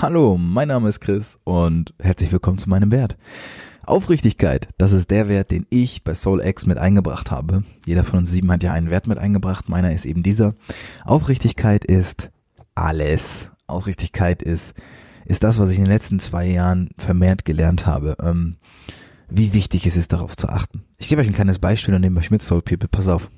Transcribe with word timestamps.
Hallo, 0.00 0.36
mein 0.36 0.68
Name 0.68 0.88
ist 0.88 1.00
Chris 1.00 1.38
und 1.44 1.94
herzlich 2.00 2.32
willkommen 2.32 2.58
zu 2.58 2.68
meinem 2.68 2.90
Wert. 2.90 3.16
Aufrichtigkeit, 3.84 4.68
das 4.78 4.92
ist 4.92 5.10
der 5.10 5.28
Wert, 5.28 5.50
den 5.50 5.66
ich 5.70 6.02
bei 6.02 6.14
SoulX 6.14 6.66
mit 6.66 6.78
eingebracht 6.78 7.30
habe. 7.30 7.62
Jeder 7.86 8.02
von 8.02 8.20
uns 8.20 8.30
sieben 8.30 8.50
hat 8.50 8.62
ja 8.62 8.72
einen 8.72 8.90
Wert 8.90 9.06
mit 9.06 9.18
eingebracht, 9.18 9.68
meiner 9.68 9.92
ist 9.92 10.06
eben 10.06 10.22
dieser. 10.22 10.54
Aufrichtigkeit 11.04 11.84
ist 11.84 12.30
alles. 12.74 13.50
Aufrichtigkeit 13.66 14.42
ist, 14.42 14.74
ist 15.24 15.44
das, 15.44 15.58
was 15.58 15.70
ich 15.70 15.78
in 15.78 15.84
den 15.84 15.92
letzten 15.92 16.18
zwei 16.18 16.46
Jahren 16.46 16.90
vermehrt 16.98 17.44
gelernt 17.44 17.86
habe. 17.86 18.16
Ähm, 18.20 18.56
wie 19.28 19.52
wichtig 19.52 19.86
es 19.86 19.96
ist, 19.96 20.12
darauf 20.12 20.36
zu 20.36 20.48
achten. 20.48 20.84
Ich 20.98 21.08
gebe 21.08 21.20
euch 21.20 21.28
ein 21.28 21.34
kleines 21.34 21.58
Beispiel 21.58 21.94
und 21.94 22.00
nehme 22.00 22.18
euch 22.18 22.30
mit, 22.30 22.42
Soul 22.42 22.62
People. 22.62 22.88
Pass 22.88 23.08
auf 23.08 23.30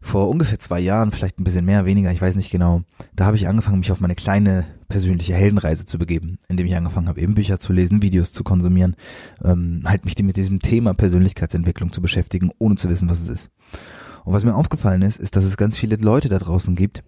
vor 0.00 0.28
ungefähr 0.28 0.58
zwei 0.58 0.80
Jahren, 0.80 1.10
vielleicht 1.10 1.38
ein 1.38 1.44
bisschen 1.44 1.64
mehr, 1.64 1.84
weniger, 1.84 2.10
ich 2.10 2.22
weiß 2.22 2.34
nicht 2.34 2.50
genau, 2.50 2.82
da 3.14 3.26
habe 3.26 3.36
ich 3.36 3.48
angefangen, 3.48 3.80
mich 3.80 3.92
auf 3.92 4.00
meine 4.00 4.14
kleine 4.14 4.66
persönliche 4.90 5.34
Heldenreise 5.34 5.86
zu 5.86 5.98
begeben, 5.98 6.38
indem 6.48 6.66
ich 6.66 6.76
angefangen 6.76 7.08
habe, 7.08 7.20
eben 7.20 7.34
Bücher 7.34 7.58
zu 7.58 7.72
lesen, 7.72 8.02
Videos 8.02 8.32
zu 8.32 8.44
konsumieren, 8.44 8.96
ähm, 9.42 9.82
halt 9.86 10.04
mich 10.04 10.18
mit 10.18 10.36
diesem 10.36 10.58
Thema 10.58 10.92
Persönlichkeitsentwicklung 10.92 11.92
zu 11.92 12.02
beschäftigen, 12.02 12.50
ohne 12.58 12.74
zu 12.74 12.90
wissen, 12.90 13.08
was 13.08 13.22
es 13.22 13.28
ist. 13.28 13.50
Und 14.24 14.34
was 14.34 14.44
mir 14.44 14.54
aufgefallen 14.54 15.00
ist, 15.00 15.18
ist, 15.18 15.36
dass 15.36 15.44
es 15.44 15.56
ganz 15.56 15.78
viele 15.78 15.96
Leute 15.96 16.28
da 16.28 16.38
draußen 16.38 16.76
gibt, 16.76 17.02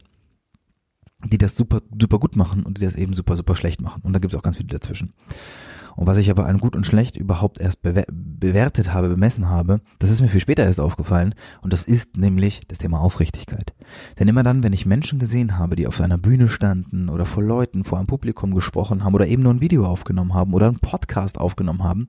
die 1.24 1.38
das 1.38 1.56
super, 1.56 1.80
super 2.00 2.18
gut 2.18 2.36
machen 2.36 2.64
und 2.64 2.78
die 2.78 2.84
das 2.84 2.94
eben 2.94 3.12
super, 3.12 3.36
super 3.36 3.54
schlecht 3.54 3.82
machen. 3.82 4.00
Und 4.02 4.14
da 4.14 4.18
gibt 4.18 4.32
es 4.32 4.38
auch 4.38 4.42
ganz 4.42 4.56
viele 4.56 4.68
dazwischen. 4.68 5.12
Und 5.96 6.06
was 6.06 6.16
ich 6.16 6.30
aber 6.30 6.46
an 6.46 6.58
gut 6.58 6.76
und 6.76 6.86
schlecht 6.86 7.16
überhaupt 7.16 7.60
erst 7.60 7.82
bewer 7.82 8.04
bewertet 8.08 8.92
habe, 8.92 9.08
bemessen 9.08 9.48
habe, 9.48 9.80
das 10.00 10.10
ist 10.10 10.20
mir 10.20 10.28
viel 10.28 10.40
später 10.40 10.64
erst 10.64 10.80
aufgefallen. 10.80 11.34
Und 11.60 11.72
das 11.72 11.84
ist 11.84 12.16
nämlich 12.16 12.62
das 12.66 12.78
Thema 12.78 13.00
Aufrichtigkeit. 13.00 13.72
Denn 14.18 14.28
immer 14.28 14.42
dann, 14.42 14.62
wenn 14.62 14.72
ich 14.72 14.86
Menschen 14.86 15.18
gesehen 15.18 15.58
habe, 15.58 15.76
die 15.76 15.86
auf 15.86 16.00
einer 16.00 16.18
Bühne 16.18 16.48
standen 16.48 17.08
oder 17.08 17.24
vor 17.24 17.42
Leuten, 17.42 17.84
vor 17.84 17.98
einem 17.98 18.08
Publikum 18.08 18.54
gesprochen 18.54 19.04
haben 19.04 19.14
oder 19.14 19.26
eben 19.28 19.42
nur 19.42 19.54
ein 19.54 19.60
Video 19.60 19.86
aufgenommen 19.86 20.34
haben 20.34 20.54
oder 20.54 20.68
einen 20.68 20.80
Podcast 20.80 21.38
aufgenommen 21.38 21.84
haben, 21.84 22.08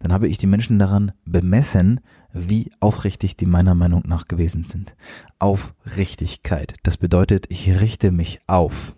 dann 0.00 0.12
habe 0.12 0.28
ich 0.28 0.38
die 0.38 0.46
Menschen 0.46 0.78
daran 0.78 1.12
bemessen, 1.24 2.00
wie 2.32 2.70
aufrichtig 2.80 3.36
die 3.36 3.46
meiner 3.46 3.74
Meinung 3.74 4.04
nach 4.06 4.26
gewesen 4.26 4.64
sind. 4.64 4.94
Aufrichtigkeit. 5.38 6.74
Das 6.82 6.96
bedeutet, 6.96 7.46
ich 7.48 7.80
richte 7.80 8.10
mich 8.10 8.40
auf. 8.46 8.94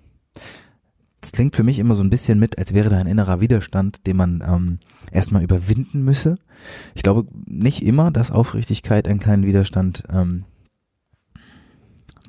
Das 1.21 1.33
klingt 1.33 1.55
für 1.55 1.63
mich 1.63 1.79
immer 1.79 1.95
so 1.95 2.03
ein 2.03 2.11
bisschen 2.11 2.39
mit, 2.39 2.59
als 2.59 2.73
wäre 2.73 2.89
da 2.89 2.99
ein 2.99 3.07
innerer 3.07 3.41
Widerstand, 3.41 4.07
den 4.07 4.17
man 4.17 4.43
ähm, 4.47 4.79
erstmal 5.13 5.43
überwinden 5.43 6.03
müsse. 6.03 6.37
Ich 6.95 7.03
glaube 7.03 7.27
nicht 7.47 7.83
immer, 7.83 8.11
dass 8.11 8.31
Aufrichtigkeit 8.31 9.07
einen 9.07 9.21
kleinen 9.21 9.45
Widerstand 9.45 10.05
ähm, 10.11 10.45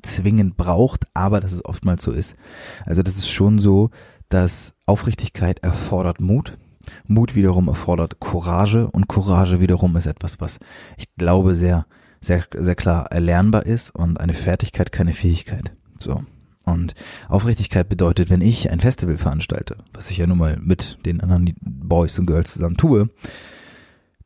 zwingend 0.02 0.56
braucht, 0.56 1.06
aber 1.14 1.40
dass 1.40 1.52
es 1.52 1.64
oftmals 1.64 2.02
so 2.02 2.12
ist. 2.12 2.36
Also 2.84 3.02
das 3.02 3.16
ist 3.16 3.30
schon 3.30 3.58
so, 3.58 3.90
dass 4.28 4.74
Aufrichtigkeit 4.86 5.60
erfordert 5.60 6.20
Mut. 6.20 6.58
Mut 7.06 7.34
wiederum 7.34 7.68
erfordert 7.68 8.18
Courage 8.20 8.90
und 8.90 9.08
Courage 9.08 9.60
wiederum 9.60 9.96
ist 9.96 10.06
etwas, 10.06 10.40
was 10.40 10.58
ich 10.96 11.06
glaube 11.16 11.54
sehr, 11.54 11.86
sehr, 12.20 12.44
sehr 12.58 12.74
klar 12.74 13.06
erlernbar 13.12 13.64
ist 13.66 13.94
und 13.94 14.18
eine 14.18 14.34
Fertigkeit 14.34 14.92
keine 14.92 15.12
Fähigkeit. 15.12 15.72
So. 16.00 16.24
Und 16.72 16.94
Aufrichtigkeit 17.28 17.88
bedeutet, 17.88 18.30
wenn 18.30 18.40
ich 18.40 18.70
ein 18.70 18.80
Festival 18.80 19.18
veranstalte, 19.18 19.76
was 19.94 20.10
ich 20.10 20.18
ja 20.18 20.26
nun 20.26 20.38
mal 20.38 20.58
mit 20.60 20.98
den 21.06 21.20
anderen 21.20 21.54
Boys 21.60 22.18
und 22.18 22.26
Girls 22.26 22.54
zusammen 22.54 22.76
tue, 22.76 23.08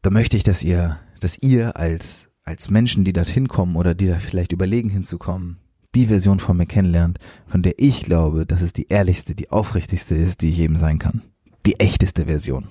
dann 0.02 0.12
möchte 0.12 0.36
ich, 0.36 0.42
dass 0.42 0.62
ihr, 0.62 0.98
dass 1.20 1.38
ihr 1.38 1.76
als, 1.76 2.28
als 2.44 2.70
Menschen, 2.70 3.04
die 3.04 3.12
dorthin 3.12 3.48
kommen 3.48 3.76
oder 3.76 3.94
die 3.94 4.06
da 4.06 4.18
vielleicht 4.18 4.52
überlegen 4.52 4.88
hinzukommen, 4.88 5.58
die 5.94 6.06
Version 6.06 6.40
von 6.40 6.56
mir 6.56 6.66
kennenlernt, 6.66 7.18
von 7.46 7.62
der 7.62 7.74
ich 7.78 8.02
glaube, 8.02 8.46
dass 8.46 8.62
es 8.62 8.72
die 8.72 8.88
ehrlichste, 8.88 9.34
die 9.34 9.50
aufrichtigste 9.50 10.14
ist, 10.14 10.42
die 10.42 10.50
ich 10.50 10.60
eben 10.60 10.76
sein 10.76 10.98
kann. 10.98 11.22
Die 11.64 11.80
echteste 11.80 12.26
Version. 12.26 12.68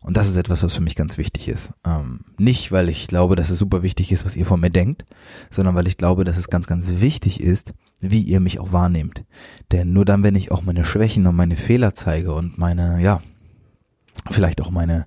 Und 0.00 0.16
das 0.16 0.28
ist 0.28 0.36
etwas, 0.36 0.62
was 0.62 0.74
für 0.74 0.80
mich 0.80 0.96
ganz 0.96 1.18
wichtig 1.18 1.48
ist. 1.48 1.72
Ähm, 1.84 2.20
nicht, 2.38 2.72
weil 2.72 2.88
ich 2.88 3.06
glaube, 3.06 3.36
dass 3.36 3.50
es 3.50 3.58
super 3.58 3.82
wichtig 3.82 4.12
ist, 4.12 4.24
was 4.24 4.36
ihr 4.36 4.46
von 4.46 4.60
mir 4.60 4.70
denkt, 4.70 5.04
sondern 5.50 5.74
weil 5.74 5.88
ich 5.88 5.98
glaube, 5.98 6.24
dass 6.24 6.36
es 6.36 6.48
ganz, 6.48 6.66
ganz 6.66 7.00
wichtig 7.00 7.40
ist, 7.40 7.74
wie 8.00 8.22
ihr 8.22 8.40
mich 8.40 8.58
auch 8.60 8.72
wahrnehmt. 8.72 9.24
Denn 9.72 9.92
nur 9.92 10.04
dann, 10.04 10.22
wenn 10.22 10.36
ich 10.36 10.50
auch 10.50 10.62
meine 10.62 10.84
Schwächen 10.84 11.26
und 11.26 11.36
meine 11.36 11.56
Fehler 11.56 11.92
zeige 11.92 12.32
und 12.32 12.58
meine, 12.58 13.02
ja, 13.02 13.22
vielleicht 14.30 14.60
auch 14.60 14.70
meine, 14.70 15.06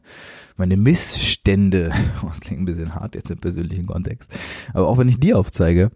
meine 0.57 0.77
Missstände, 0.77 1.91
das 2.21 2.39
klingt 2.39 2.61
ein 2.61 2.65
bisschen 2.65 2.95
hart 2.95 3.15
jetzt 3.15 3.31
im 3.31 3.39
persönlichen 3.39 3.87
Kontext, 3.87 4.35
aber 4.73 4.87
auch 4.87 4.97
wenn 4.97 5.09
ich 5.09 5.19
die 5.19 5.33
aufzeige, 5.33 5.91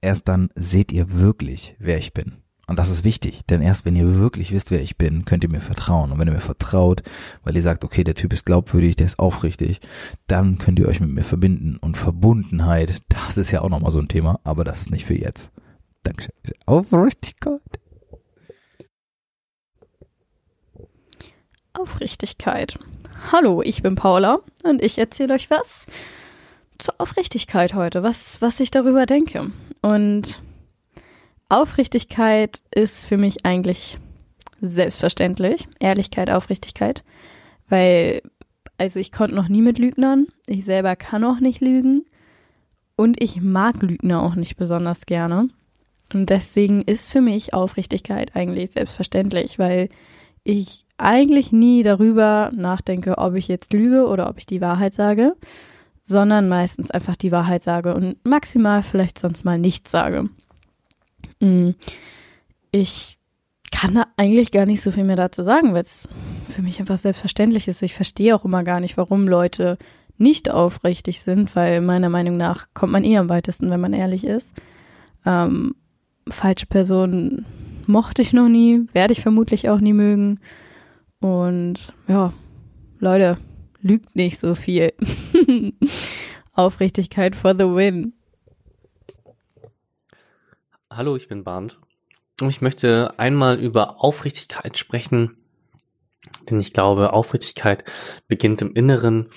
erst 0.00 0.28
dann 0.28 0.50
seht 0.54 0.92
ihr 0.92 1.12
wirklich, 1.12 1.76
wer 1.78 1.98
ich 1.98 2.14
bin. 2.14 2.36
Und 2.68 2.80
das 2.80 2.90
ist 2.90 3.04
wichtig, 3.04 3.42
denn 3.48 3.62
erst 3.62 3.84
wenn 3.84 3.94
ihr 3.94 4.18
wirklich 4.18 4.50
wisst, 4.50 4.72
wer 4.72 4.80
ich 4.82 4.96
bin, 4.96 5.24
könnt 5.24 5.44
ihr 5.44 5.50
mir 5.50 5.60
vertrauen. 5.60 6.10
Und 6.10 6.18
wenn 6.18 6.26
ihr 6.26 6.34
mir 6.34 6.40
vertraut, 6.40 7.02
weil 7.44 7.54
ihr 7.54 7.62
sagt, 7.62 7.84
okay, 7.84 8.02
der 8.02 8.16
Typ 8.16 8.32
ist 8.32 8.44
glaubwürdig, 8.44 8.96
der 8.96 9.06
ist 9.06 9.20
aufrichtig, 9.20 9.80
dann 10.26 10.58
könnt 10.58 10.80
ihr 10.80 10.88
euch 10.88 10.98
mit 10.98 11.10
mir 11.10 11.22
verbinden. 11.22 11.76
Und 11.76 11.96
Verbundenheit, 11.96 13.02
das 13.08 13.36
ist 13.36 13.52
ja 13.52 13.60
auch 13.60 13.68
nochmal 13.68 13.92
so 13.92 14.00
ein 14.00 14.08
Thema, 14.08 14.40
aber 14.42 14.64
das 14.64 14.80
ist 14.80 14.90
nicht 14.90 15.04
für 15.04 15.14
jetzt. 15.14 15.50
Dankeschön. 16.02 16.32
Aufrichtigkeit. 16.66 17.60
Aufrichtigkeit. 21.72 22.78
Hallo, 23.30 23.62
ich 23.62 23.82
bin 23.82 23.94
Paula 23.94 24.40
und 24.64 24.82
ich 24.82 24.98
erzähle 24.98 25.34
euch 25.34 25.50
was 25.50 25.86
zur 26.78 26.94
Aufrichtigkeit 26.98 27.74
heute, 27.74 28.02
was, 28.02 28.42
was 28.42 28.58
ich 28.60 28.70
darüber 28.70 29.06
denke. 29.06 29.50
Und 29.82 30.42
Aufrichtigkeit 31.48 32.62
ist 32.74 33.06
für 33.06 33.16
mich 33.16 33.44
eigentlich 33.44 33.98
selbstverständlich. 34.60 35.68
Ehrlichkeit, 35.78 36.30
Aufrichtigkeit. 36.30 37.04
Weil, 37.68 38.22
also 38.78 38.98
ich 38.98 39.12
konnte 39.12 39.34
noch 39.34 39.48
nie 39.48 39.62
mit 39.62 39.78
Lügnern. 39.78 40.26
Ich 40.46 40.64
selber 40.64 40.96
kann 40.96 41.24
auch 41.24 41.40
nicht 41.40 41.60
lügen. 41.60 42.04
Und 42.96 43.22
ich 43.22 43.40
mag 43.40 43.82
Lügner 43.82 44.22
auch 44.22 44.34
nicht 44.34 44.56
besonders 44.56 45.06
gerne. 45.06 45.48
Und 46.12 46.30
deswegen 46.30 46.82
ist 46.82 47.12
für 47.12 47.20
mich 47.20 47.52
Aufrichtigkeit 47.52 48.34
eigentlich 48.34 48.72
selbstverständlich, 48.72 49.58
weil 49.58 49.88
ich 50.44 50.84
eigentlich 50.96 51.52
nie 51.52 51.82
darüber 51.82 52.50
nachdenke, 52.54 53.18
ob 53.18 53.34
ich 53.34 53.48
jetzt 53.48 53.72
lüge 53.72 54.06
oder 54.06 54.30
ob 54.30 54.38
ich 54.38 54.46
die 54.46 54.60
Wahrheit 54.60 54.94
sage, 54.94 55.34
sondern 56.02 56.48
meistens 56.48 56.90
einfach 56.90 57.16
die 57.16 57.32
Wahrheit 57.32 57.64
sage 57.64 57.94
und 57.94 58.24
maximal 58.24 58.82
vielleicht 58.82 59.18
sonst 59.18 59.44
mal 59.44 59.58
nichts 59.58 59.90
sage. 59.90 60.30
Mm. 61.40 61.70
Ich 62.70 63.18
kann 63.70 63.94
da 63.94 64.06
eigentlich 64.16 64.52
gar 64.52 64.66
nicht 64.66 64.80
so 64.80 64.90
viel 64.90 65.04
mehr 65.04 65.16
dazu 65.16 65.42
sagen, 65.42 65.74
weil 65.74 65.82
es 65.82 66.08
für 66.44 66.62
mich 66.62 66.80
einfach 66.80 66.96
selbstverständlich 66.96 67.68
ist. 67.68 67.82
Ich 67.82 67.94
verstehe 67.94 68.34
auch 68.34 68.44
immer 68.44 68.64
gar 68.64 68.80
nicht, 68.80 68.96
warum 68.96 69.28
Leute 69.28 69.78
nicht 70.18 70.50
aufrichtig 70.50 71.20
sind, 71.20 71.54
weil 71.56 71.80
meiner 71.80 72.08
Meinung 72.08 72.36
nach 72.36 72.68
kommt 72.74 72.92
man 72.92 73.04
eh 73.04 73.18
am 73.18 73.28
weitesten, 73.28 73.70
wenn 73.70 73.80
man 73.80 73.92
ehrlich 73.92 74.24
ist. 74.24 74.54
Ähm, 75.24 75.74
falsche 76.28 76.66
Person 76.66 77.44
mochte 77.86 78.22
ich 78.22 78.32
noch 78.32 78.48
nie, 78.48 78.82
werde 78.92 79.12
ich 79.12 79.20
vermutlich 79.20 79.68
auch 79.68 79.80
nie 79.80 79.92
mögen. 79.92 80.40
Und 81.20 81.92
ja, 82.08 82.32
Leute, 82.98 83.38
lügt 83.80 84.14
nicht 84.16 84.38
so 84.38 84.54
viel. 84.54 84.92
Aufrichtigkeit 86.52 87.36
for 87.36 87.54
the 87.54 87.64
win. 87.64 88.14
Hallo, 90.96 91.14
ich 91.14 91.28
bin 91.28 91.44
Barnd. 91.44 91.78
Und 92.40 92.48
ich 92.48 92.62
möchte 92.62 93.18
einmal 93.18 93.58
über 93.58 94.02
Aufrichtigkeit 94.02 94.78
sprechen 94.78 95.36
Denn 96.48 96.58
ich 96.58 96.72
glaube, 96.72 97.12
Aufrichtigkeit 97.12 97.84
beginnt 98.28 98.62
im 98.62 98.72
Inneren 98.72 99.28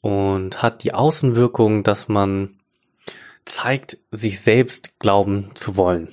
und 0.00 0.60
hat 0.60 0.82
die 0.82 0.92
Außenwirkung, 0.92 1.84
dass 1.84 2.08
man 2.08 2.56
zeigt, 3.44 3.98
sich 4.10 4.40
selbst 4.40 4.98
glauben 4.98 5.52
zu 5.54 5.76
wollen. 5.76 6.08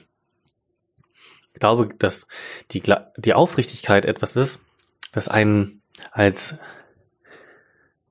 Ich 1.56 1.59
glaube, 1.59 1.88
dass 1.88 2.27
die, 2.69 2.83
die 3.18 3.33
Aufrichtigkeit 3.33 4.06
etwas 4.06 4.36
ist, 4.36 4.59
das 5.13 5.27
einen 5.27 5.81
als 6.12 6.57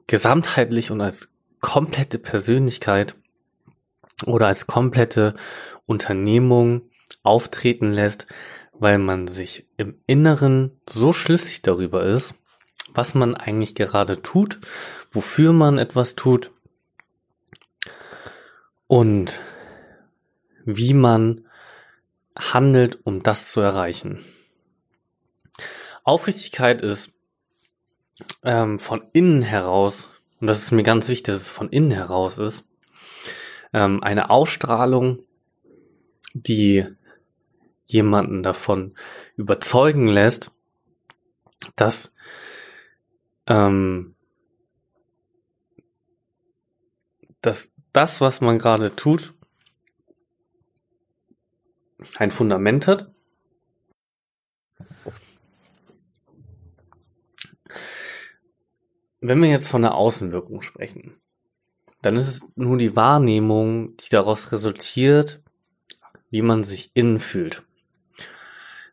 gesamtheitlich 0.08 0.90
und 0.90 1.00
als 1.02 1.28
komplette 1.60 2.18
Persönlichkeit 2.18 3.14
oder 4.26 4.46
als 4.46 4.66
komplette 4.66 5.34
Unternehmung 5.86 6.82
auftreten 7.22 7.92
lässt, 7.92 8.26
weil 8.72 8.98
man 8.98 9.28
sich 9.28 9.66
im 9.76 10.00
Inneren 10.06 10.80
so 10.88 11.12
schlüssig 11.12 11.62
darüber 11.62 12.04
ist, 12.04 12.34
was 12.94 13.14
man 13.14 13.34
eigentlich 13.34 13.74
gerade 13.74 14.22
tut, 14.22 14.58
wofür 15.10 15.52
man 15.52 15.78
etwas 15.78 16.16
tut 16.16 16.50
und 18.86 19.40
wie 20.64 20.94
man 20.94 21.46
handelt, 22.36 22.98
um 23.04 23.22
das 23.22 23.50
zu 23.52 23.60
erreichen. 23.60 24.24
Aufrichtigkeit 26.04 26.80
ist 26.82 27.12
ähm, 28.42 28.78
von 28.78 29.02
innen 29.12 29.42
heraus, 29.42 30.08
und 30.40 30.46
das 30.46 30.62
ist 30.62 30.72
mir 30.72 30.82
ganz 30.82 31.08
wichtig, 31.08 31.24
dass 31.24 31.42
es 31.42 31.50
von 31.50 31.68
innen 31.68 31.90
heraus 31.90 32.38
ist, 32.38 32.64
ähm, 33.72 34.02
eine 34.02 34.30
Ausstrahlung, 34.30 35.20
die 36.34 36.86
jemanden 37.86 38.42
davon 38.42 38.94
überzeugen 39.36 40.06
lässt, 40.06 40.50
dass 41.76 42.14
ähm, 43.46 44.14
dass 47.40 47.72
das, 47.92 48.20
was 48.20 48.40
man 48.40 48.58
gerade 48.58 48.94
tut, 48.94 49.34
ein 52.18 52.30
Fundament 52.30 52.86
hat. 52.86 53.12
Wenn 59.20 59.42
wir 59.42 59.50
jetzt 59.50 59.68
von 59.68 59.82
der 59.82 59.94
Außenwirkung 59.94 60.62
sprechen, 60.62 61.20
dann 62.02 62.16
ist 62.16 62.28
es 62.28 62.42
nur 62.56 62.78
die 62.78 62.96
Wahrnehmung, 62.96 63.96
die 63.96 64.08
daraus 64.10 64.52
resultiert, 64.52 65.40
wie 66.30 66.42
man 66.42 66.64
sich 66.64 66.90
innen 66.94 67.20
fühlt. 67.20 67.62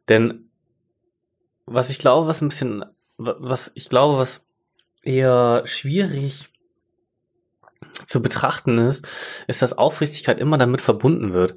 Denn 0.09 0.49
was 1.65 1.89
ich 1.89 1.99
glaube, 1.99 2.27
was 2.27 2.41
ein 2.41 2.49
bisschen, 2.49 2.85
was 3.17 3.71
ich 3.75 3.89
glaube, 3.89 4.17
was 4.17 4.45
eher 5.03 5.63
schwierig 5.65 6.49
zu 8.05 8.21
betrachten 8.21 8.77
ist, 8.77 9.07
ist, 9.47 9.61
dass 9.61 9.77
Aufrichtigkeit 9.77 10.39
immer 10.39 10.57
damit 10.57 10.81
verbunden 10.81 11.33
wird, 11.33 11.55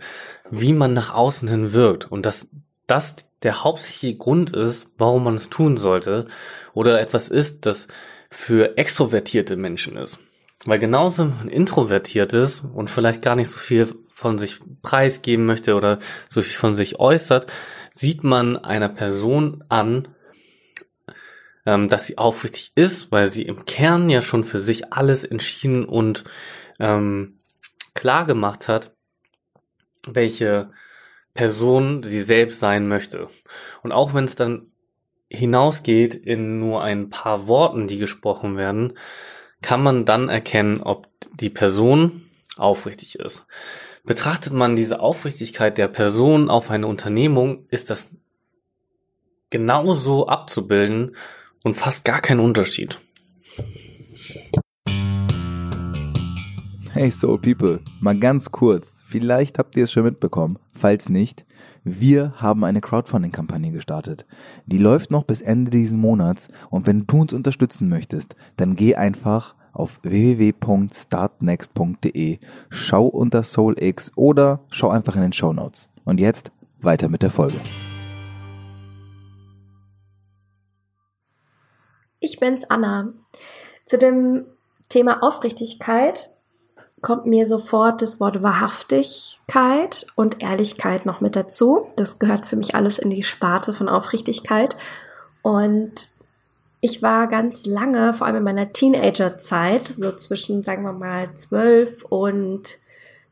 wie 0.50 0.72
man 0.72 0.92
nach 0.92 1.12
außen 1.12 1.48
hin 1.48 1.72
wirkt 1.72 2.10
und 2.10 2.26
dass 2.26 2.48
das 2.86 3.16
der 3.42 3.62
hauptsächliche 3.62 4.16
Grund 4.16 4.54
ist, 4.54 4.88
warum 4.98 5.24
man 5.24 5.36
es 5.36 5.48
tun 5.48 5.76
sollte 5.76 6.26
oder 6.74 7.00
etwas 7.00 7.28
ist, 7.28 7.66
das 7.66 7.88
für 8.30 8.76
extrovertierte 8.76 9.56
Menschen 9.56 9.96
ist. 9.96 10.18
Weil 10.66 10.78
genauso 10.78 11.22
ein 11.24 11.48
introvertiertes 11.48 12.62
und 12.74 12.90
vielleicht 12.90 13.22
gar 13.22 13.34
nicht 13.34 13.48
so 13.48 13.58
viel 13.58 13.94
von 14.12 14.38
sich 14.38 14.60
preisgeben 14.82 15.46
möchte 15.46 15.74
oder 15.74 15.98
so 16.28 16.42
viel 16.42 16.58
von 16.58 16.76
sich 16.76 17.00
äußert, 17.00 17.50
sieht 17.92 18.24
man 18.24 18.56
einer 18.56 18.90
Person 18.90 19.64
an, 19.70 20.08
ähm, 21.64 21.88
dass 21.88 22.06
sie 22.06 22.18
aufrichtig 22.18 22.72
ist, 22.74 23.10
weil 23.10 23.26
sie 23.26 23.42
im 23.42 23.64
Kern 23.64 24.10
ja 24.10 24.20
schon 24.20 24.44
für 24.44 24.60
sich 24.60 24.92
alles 24.92 25.24
entschieden 25.24 25.84
und 25.86 26.24
ähm, 26.78 27.38
klar 27.94 28.26
gemacht 28.26 28.68
hat, 28.68 28.94
welche 30.06 30.70
Person 31.34 32.02
sie 32.02 32.20
selbst 32.20 32.60
sein 32.60 32.88
möchte. 32.88 33.28
Und 33.82 33.92
auch 33.92 34.14
wenn 34.14 34.24
es 34.24 34.36
dann 34.36 34.72
hinausgeht 35.28 36.14
in 36.14 36.58
nur 36.58 36.82
ein 36.82 37.08
paar 37.08 37.46
Worten, 37.46 37.86
die 37.86 37.98
gesprochen 37.98 38.56
werden, 38.56 38.94
kann 39.62 39.82
man 39.82 40.04
dann 40.04 40.28
erkennen, 40.28 40.80
ob 40.82 41.08
die 41.34 41.50
Person 41.50 42.22
aufrichtig 42.56 43.18
ist. 43.18 43.46
Betrachtet 44.04 44.52
man 44.52 44.76
diese 44.76 45.00
Aufrichtigkeit 45.00 45.78
der 45.78 45.88
Person 45.88 46.48
auf 46.48 46.70
eine 46.70 46.86
Unternehmung, 46.86 47.66
ist 47.68 47.90
das 47.90 48.08
genauso 49.50 50.26
abzubilden 50.26 51.16
und 51.62 51.74
fast 51.74 52.04
gar 52.04 52.20
kein 52.20 52.40
Unterschied. 52.40 53.00
Hey 56.92 57.10
Soul 57.10 57.40
People, 57.40 57.80
mal 58.00 58.16
ganz 58.16 58.50
kurz, 58.50 59.02
vielleicht 59.06 59.58
habt 59.58 59.76
ihr 59.76 59.84
es 59.84 59.92
schon 59.92 60.04
mitbekommen, 60.04 60.58
falls 60.72 61.08
nicht, 61.08 61.44
wir 61.84 62.32
haben 62.36 62.64
eine 62.64 62.80
Crowdfunding-Kampagne 62.80 63.72
gestartet. 63.72 64.24
Die 64.66 64.78
läuft 64.78 65.10
noch 65.10 65.24
bis 65.24 65.42
Ende 65.42 65.70
diesen 65.70 65.98
Monats 65.98 66.48
und 66.68 66.86
wenn 66.86 67.06
du 67.06 67.22
uns 67.22 67.32
unterstützen 67.32 67.88
möchtest, 67.88 68.36
dann 68.56 68.76
geh 68.76 68.96
einfach 68.96 69.54
auf 69.72 70.00
www.startnext.de, 70.02 72.38
schau 72.68 73.06
unter 73.06 73.42
SoulX 73.42 74.12
oder 74.16 74.60
schau 74.72 74.90
einfach 74.90 75.16
in 75.16 75.22
den 75.22 75.32
Show 75.32 75.52
Notes. 75.52 75.88
Und 76.04 76.20
jetzt 76.20 76.52
weiter 76.80 77.08
mit 77.08 77.22
der 77.22 77.30
Folge. 77.30 77.58
Ich 82.18 82.38
bin's 82.38 82.64
Anna. 82.64 83.14
Zu 83.86 83.96
dem 83.96 84.44
Thema 84.88 85.22
Aufrichtigkeit 85.22 86.28
kommt 87.00 87.26
mir 87.26 87.46
sofort 87.46 88.02
das 88.02 88.20
Wort 88.20 88.42
Wahrhaftigkeit 88.42 90.06
und 90.16 90.42
Ehrlichkeit 90.42 91.06
noch 91.06 91.20
mit 91.20 91.36
dazu. 91.36 91.88
Das 91.96 92.18
gehört 92.18 92.46
für 92.46 92.56
mich 92.56 92.74
alles 92.74 92.98
in 92.98 93.10
die 93.10 93.22
Sparte 93.22 93.72
von 93.72 93.88
Aufrichtigkeit. 93.88 94.76
Und 95.42 96.08
ich 96.80 97.02
war 97.02 97.28
ganz 97.28 97.66
lange, 97.66 98.14
vor 98.14 98.26
allem 98.26 98.36
in 98.36 98.42
meiner 98.42 98.72
Teenagerzeit, 98.72 99.88
so 99.88 100.12
zwischen, 100.12 100.62
sagen 100.62 100.82
wir 100.82 100.92
mal, 100.92 101.34
zwölf 101.34 102.04
und 102.04 102.78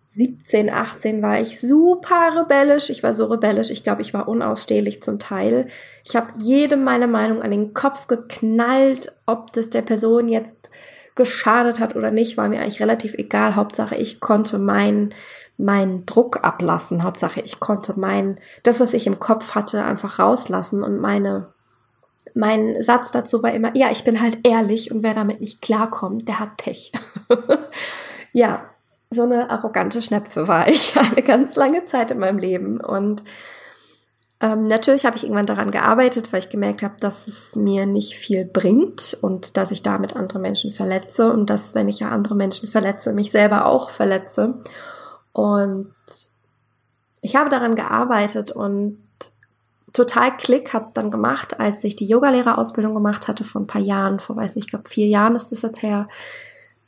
17, 0.09 0.71
18 0.71 1.21
war 1.21 1.39
ich 1.39 1.61
super 1.61 2.31
rebellisch. 2.35 2.89
Ich 2.89 3.03
war 3.03 3.13
so 3.13 3.27
rebellisch. 3.27 3.71
Ich 3.71 3.85
glaube, 3.85 4.01
ich 4.01 4.15
war 4.15 4.27
unausstehlich 4.27 5.03
zum 5.03 5.19
Teil. 5.19 5.67
Ich 6.03 6.17
habe 6.17 6.33
jedem 6.37 6.83
meine 6.83 7.07
Meinung 7.07 7.43
an 7.43 7.51
den 7.51 7.75
Kopf 7.75 8.07
geknallt, 8.07 9.13
ob 9.27 9.53
das 9.53 9.69
der 9.69 9.83
Person 9.83 10.29
jetzt 10.29 10.71
geschadet 11.19 11.79
hat 11.79 11.95
oder 11.95 12.11
nicht, 12.11 12.39
war 12.39 12.49
mir 12.49 12.63
eigentlich 12.63 12.81
relativ 12.81 13.13
egal. 13.13 13.57
Hauptsache, 13.57 13.97
ich 13.97 14.21
konnte 14.21 14.59
meinen 14.59 15.15
meinen 15.59 16.07
Druck 16.07 16.45
ablassen. 16.45 17.03
Hauptsache, 17.03 17.41
ich 17.41 17.61
konnte 17.61 17.99
mein 17.99 18.39
das, 18.63 18.81
was 18.81 18.95
ich 18.95 19.07
im 19.07 19.19
Kopf 19.19 19.55
hatte, 19.55 19.85
einfach 19.85 20.19
rauslassen 20.19 20.83
und 20.83 20.99
meine 20.99 21.53
mein 22.35 22.83
Satz 22.83 23.11
dazu 23.11 23.43
war 23.43 23.53
immer, 23.53 23.77
ja, 23.77 23.91
ich 23.91 24.05
bin 24.05 24.21
halt 24.21 24.47
ehrlich 24.47 24.93
und 24.93 25.03
wer 25.03 25.15
damit 25.15 25.41
nicht 25.41 25.61
klarkommt, 25.61 26.29
der 26.29 26.39
hat 26.39 26.57
Pech. 26.57 26.93
ja, 28.33 28.65
so 29.11 29.23
eine 29.23 29.51
arrogante 29.51 30.03
Schnepfe 30.03 30.47
war 30.47 30.69
ich 30.69 30.95
eine 31.13 31.23
ganz 31.23 31.57
lange 31.57 31.85
Zeit 31.85 32.11
in 32.11 32.19
meinem 32.19 32.39
Leben. 32.39 32.81
Und 32.81 33.25
ähm, 34.41 34.69
natürlich 34.69 35.05
habe 35.05 35.17
ich 35.17 35.25
irgendwann 35.25 35.47
daran 35.47 35.73
gearbeitet, 35.73 36.33
weil 36.33 36.39
ich 36.39 36.49
gemerkt 36.49 36.83
habe, 36.83 36.95
dass 37.01 37.27
es 37.27 37.57
mir 37.57 37.87
nicht 37.87 38.15
viel 38.15 38.45
bringt 38.45 39.19
und 39.21 39.57
dass 39.57 39.73
ich 39.73 39.83
damit 39.83 40.15
andere 40.15 40.39
Menschen 40.39 40.71
verletze 40.71 41.33
und 41.33 41.51
dass, 41.51 41.75
wenn 41.75 41.89
ich 41.89 42.01
ja 42.01 42.11
andere 42.11 42.37
Menschen 42.37 42.69
verletze, 42.69 43.13
mich 43.13 43.33
selber 43.33 43.67
auch 43.67 43.91
verletze. 43.91 44.61
Und 45.33 45.93
ich 47.21 47.35
habe 47.35 47.51
daran 47.51 47.75
gearbeitet 47.75 48.53
und 48.53 48.99
total 49.93 50.37
Klick 50.37 50.73
hat's 50.73 50.93
dann 50.93 51.11
gemacht, 51.11 51.59
als 51.59 51.83
ich 51.83 51.97
die 51.97 52.07
Yogalehrerausbildung 52.07 52.95
gemacht 52.95 53.27
hatte 53.27 53.43
vor 53.43 53.61
ein 53.61 53.67
paar 53.67 53.81
Jahren, 53.81 54.21
vor 54.21 54.37
weiß 54.37 54.55
nicht, 54.55 54.67
ich 54.67 54.71
glaube 54.71 54.89
vier 54.89 55.09
Jahren 55.09 55.35
ist 55.35 55.51
das 55.51 55.63
jetzt 55.63 55.83
her 55.83 56.07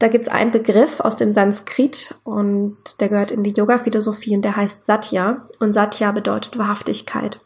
da 0.00 0.08
gibt's 0.08 0.28
einen 0.28 0.50
Begriff 0.50 0.98
aus 1.00 1.16
dem 1.16 1.34
Sanskrit 1.34 2.14
und 2.24 2.78
der 3.00 3.10
gehört 3.10 3.30
in 3.30 3.44
die 3.44 3.52
Yoga-Philosophie 3.52 4.34
und 4.34 4.42
der 4.42 4.56
heißt 4.56 4.86
Satya. 4.86 5.46
Und 5.60 5.74
Satya 5.74 6.10
bedeutet 6.10 6.56
Wahrhaftigkeit. 6.56 7.40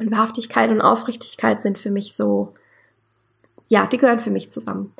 Und 0.00 0.10
Wahrhaftigkeit 0.10 0.70
und 0.70 0.80
Aufrichtigkeit 0.80 1.60
sind 1.60 1.78
für 1.78 1.92
mich 1.92 2.16
so, 2.16 2.54
ja, 3.68 3.86
die 3.86 3.98
gehören 3.98 4.20
für 4.20 4.32
mich 4.32 4.50
zusammen. 4.50 4.92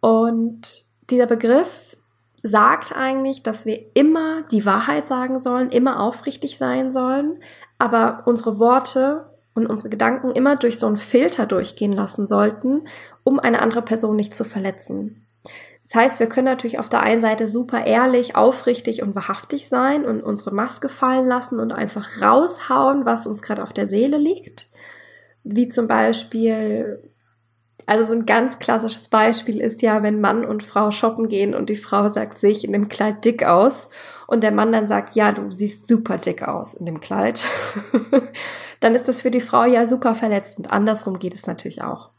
Und 0.00 0.84
dieser 1.10 1.26
Begriff 1.26 1.96
sagt 2.42 2.96
eigentlich, 2.96 3.44
dass 3.44 3.64
wir 3.64 3.80
immer 3.94 4.42
die 4.50 4.66
Wahrheit 4.66 5.06
sagen 5.06 5.38
sollen, 5.38 5.70
immer 5.70 6.00
aufrichtig 6.00 6.58
sein 6.58 6.90
sollen, 6.90 7.38
aber 7.78 8.24
unsere 8.26 8.58
Worte 8.58 9.30
und 9.54 9.66
unsere 9.66 9.90
Gedanken 9.90 10.32
immer 10.32 10.56
durch 10.56 10.80
so 10.80 10.88
einen 10.88 10.96
Filter 10.96 11.46
durchgehen 11.46 11.92
lassen 11.92 12.26
sollten, 12.26 12.88
um 13.22 13.38
eine 13.38 13.62
andere 13.62 13.82
Person 13.82 14.16
nicht 14.16 14.34
zu 14.34 14.42
verletzen. 14.42 15.24
Das 15.90 15.94
heißt, 16.02 16.20
wir 16.20 16.28
können 16.28 16.44
natürlich 16.44 16.78
auf 16.78 16.90
der 16.90 17.00
einen 17.00 17.22
Seite 17.22 17.48
super 17.48 17.86
ehrlich, 17.86 18.36
aufrichtig 18.36 19.02
und 19.02 19.14
wahrhaftig 19.14 19.68
sein 19.68 20.04
und 20.04 20.22
unsere 20.22 20.54
Maske 20.54 20.90
fallen 20.90 21.26
lassen 21.26 21.58
und 21.60 21.72
einfach 21.72 22.20
raushauen, 22.20 23.06
was 23.06 23.26
uns 23.26 23.40
gerade 23.40 23.62
auf 23.62 23.72
der 23.72 23.88
Seele 23.88 24.18
liegt. 24.18 24.68
Wie 25.44 25.68
zum 25.68 25.88
Beispiel, 25.88 27.02
Also 27.86 28.04
so 28.12 28.20
ein 28.20 28.26
ganz 28.26 28.58
klassisches 28.58 29.08
Beispiel 29.08 29.62
ist 29.62 29.80
ja, 29.80 30.02
wenn 30.02 30.20
Mann 30.20 30.44
und 30.44 30.62
Frau 30.62 30.90
shoppen 30.90 31.26
gehen 31.26 31.54
und 31.54 31.70
die 31.70 31.76
Frau 31.76 32.10
sagt, 32.10 32.36
sehe 32.38 32.50
ich 32.50 32.64
in 32.64 32.72
dem 32.74 32.88
Kleid 32.90 33.24
dick 33.24 33.44
aus 33.44 33.88
und 34.26 34.42
der 34.42 34.52
Mann 34.52 34.72
dann 34.72 34.88
sagt, 34.88 35.14
ja, 35.14 35.32
du 35.32 35.50
siehst 35.50 35.88
super 35.88 36.18
dick 36.18 36.42
aus 36.42 36.74
in 36.74 36.84
dem 36.84 37.00
Kleid, 37.00 37.46
dann 38.80 38.94
ist 38.94 39.08
das 39.08 39.22
für 39.22 39.30
die 39.30 39.40
Frau 39.40 39.64
ja 39.64 39.88
super 39.88 40.14
verletzend. 40.14 40.70
Andersrum 40.70 41.18
geht 41.18 41.32
es 41.32 41.46
natürlich 41.46 41.80
auch. 41.82 42.10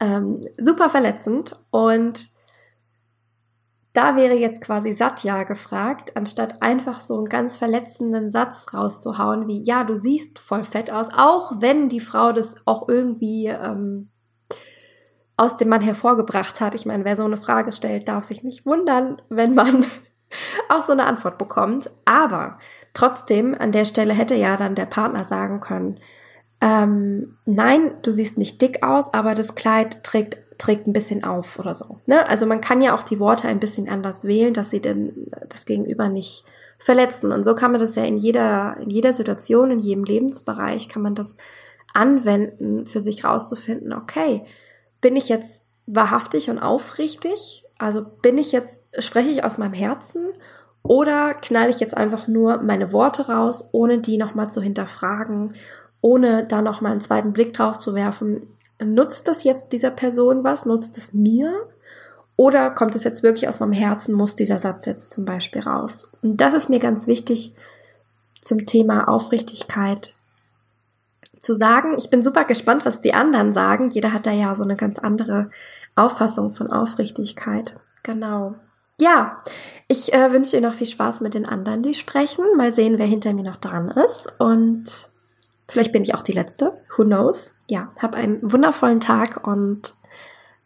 Ähm, 0.00 0.40
super 0.58 0.88
verletzend 0.88 1.54
und 1.70 2.30
da 3.98 4.14
wäre 4.14 4.34
jetzt 4.34 4.60
quasi 4.60 4.92
Satya 4.92 5.42
gefragt, 5.42 6.16
anstatt 6.16 6.62
einfach 6.62 7.00
so 7.00 7.16
einen 7.16 7.28
ganz 7.28 7.56
verletzenden 7.56 8.30
Satz 8.30 8.72
rauszuhauen, 8.72 9.48
wie, 9.48 9.60
ja, 9.60 9.82
du 9.82 9.96
siehst 9.96 10.38
voll 10.38 10.62
fett 10.62 10.92
aus, 10.92 11.08
auch 11.12 11.54
wenn 11.58 11.88
die 11.88 11.98
Frau 11.98 12.30
das 12.30 12.64
auch 12.64 12.88
irgendwie 12.88 13.46
ähm, 13.46 14.10
aus 15.36 15.56
dem 15.56 15.68
Mann 15.68 15.80
hervorgebracht 15.80 16.60
hat. 16.60 16.76
Ich 16.76 16.86
meine, 16.86 17.04
wer 17.04 17.16
so 17.16 17.24
eine 17.24 17.38
Frage 17.38 17.72
stellt, 17.72 18.06
darf 18.06 18.22
sich 18.22 18.44
nicht 18.44 18.66
wundern, 18.66 19.20
wenn 19.30 19.56
man 19.56 19.84
auch 20.68 20.84
so 20.84 20.92
eine 20.92 21.06
Antwort 21.06 21.36
bekommt. 21.36 21.90
Aber 22.04 22.58
trotzdem, 22.94 23.56
an 23.58 23.72
der 23.72 23.84
Stelle 23.84 24.14
hätte 24.14 24.36
ja 24.36 24.56
dann 24.56 24.76
der 24.76 24.86
Partner 24.86 25.24
sagen 25.24 25.58
können, 25.58 25.98
ähm, 26.60 27.36
nein, 27.46 27.96
du 28.02 28.12
siehst 28.12 28.38
nicht 28.38 28.62
dick 28.62 28.84
aus, 28.84 29.12
aber 29.12 29.34
das 29.34 29.56
Kleid 29.56 30.04
trägt 30.04 30.38
trägt 30.58 30.86
ein 30.86 30.92
bisschen 30.92 31.24
auf 31.24 31.58
oder 31.58 31.74
so. 31.74 32.00
Ne? 32.06 32.28
Also 32.28 32.44
man 32.44 32.60
kann 32.60 32.82
ja 32.82 32.94
auch 32.94 33.02
die 33.02 33.20
Worte 33.20 33.48
ein 33.48 33.60
bisschen 33.60 33.88
anders 33.88 34.24
wählen, 34.24 34.52
dass 34.52 34.70
sie 34.70 34.82
denn 34.82 35.30
das 35.48 35.64
Gegenüber 35.66 36.08
nicht 36.08 36.44
verletzen. 36.78 37.32
Und 37.32 37.44
so 37.44 37.54
kann 37.54 37.70
man 37.70 37.80
das 37.80 37.94
ja 37.94 38.04
in 38.04 38.16
jeder, 38.16 38.76
in 38.80 38.90
jeder 38.90 39.12
Situation, 39.12 39.70
in 39.70 39.78
jedem 39.78 40.04
Lebensbereich 40.04 40.88
kann 40.88 41.02
man 41.02 41.14
das 41.14 41.36
anwenden, 41.94 42.86
für 42.86 43.00
sich 43.00 43.24
rauszufinden, 43.24 43.92
okay, 43.92 44.44
bin 45.00 45.16
ich 45.16 45.28
jetzt 45.28 45.62
wahrhaftig 45.86 46.50
und 46.50 46.58
aufrichtig? 46.58 47.64
Also 47.78 48.04
bin 48.22 48.36
ich 48.36 48.52
jetzt, 48.52 48.84
spreche 48.98 49.30
ich 49.30 49.44
aus 49.44 49.58
meinem 49.58 49.72
Herzen 49.72 50.26
oder 50.82 51.34
knall 51.34 51.70
ich 51.70 51.80
jetzt 51.80 51.96
einfach 51.96 52.28
nur 52.28 52.62
meine 52.62 52.92
Worte 52.92 53.28
raus, 53.28 53.68
ohne 53.72 53.98
die 54.00 54.18
nochmal 54.18 54.50
zu 54.50 54.60
hinterfragen, 54.60 55.54
ohne 56.00 56.44
da 56.46 56.62
nochmal 56.62 56.92
einen 56.92 57.00
zweiten 57.00 57.32
Blick 57.32 57.54
drauf 57.54 57.78
zu 57.78 57.94
werfen, 57.94 58.46
nutzt 58.82 59.28
das 59.28 59.44
jetzt 59.44 59.72
dieser 59.72 59.90
Person 59.90 60.44
was? 60.44 60.66
Nutzt 60.66 60.98
es 60.98 61.12
mir? 61.12 61.68
Oder 62.36 62.70
kommt 62.70 62.94
es 62.94 63.04
jetzt 63.04 63.22
wirklich 63.22 63.48
aus 63.48 63.60
meinem 63.60 63.72
Herzen? 63.72 64.14
Muss 64.14 64.36
dieser 64.36 64.58
Satz 64.58 64.86
jetzt 64.86 65.10
zum 65.10 65.24
Beispiel 65.24 65.62
raus? 65.62 66.12
Und 66.22 66.40
das 66.40 66.54
ist 66.54 66.70
mir 66.70 66.78
ganz 66.78 67.06
wichtig 67.06 67.54
zum 68.42 68.64
Thema 68.64 69.08
Aufrichtigkeit 69.08 70.14
zu 71.40 71.54
sagen. 71.54 71.96
Ich 71.98 72.10
bin 72.10 72.22
super 72.22 72.44
gespannt, 72.44 72.86
was 72.86 73.00
die 73.00 73.14
anderen 73.14 73.52
sagen. 73.52 73.90
Jeder 73.90 74.12
hat 74.12 74.26
da 74.26 74.30
ja 74.30 74.54
so 74.54 74.62
eine 74.62 74.76
ganz 74.76 74.98
andere 74.98 75.50
Auffassung 75.96 76.54
von 76.54 76.70
Aufrichtigkeit. 76.70 77.78
Genau. 78.02 78.54
Ja, 79.00 79.42
ich 79.86 80.12
äh, 80.12 80.32
wünsche 80.32 80.56
dir 80.56 80.66
noch 80.66 80.74
viel 80.74 80.86
Spaß 80.86 81.20
mit 81.20 81.34
den 81.34 81.46
anderen, 81.46 81.82
die 81.82 81.94
sprechen. 81.94 82.44
Mal 82.56 82.72
sehen, 82.72 82.98
wer 82.98 83.06
hinter 83.06 83.32
mir 83.32 83.44
noch 83.44 83.56
dran 83.56 83.88
ist. 83.88 84.32
Und 84.38 85.08
Vielleicht 85.68 85.92
bin 85.92 86.02
ich 86.02 86.14
auch 86.14 86.22
die 86.22 86.32
Letzte. 86.32 86.80
Who 86.96 87.04
knows? 87.04 87.56
Ja, 87.68 87.92
hab 88.00 88.14
einen 88.14 88.40
wundervollen 88.50 89.00
Tag 89.00 89.46
und 89.46 89.94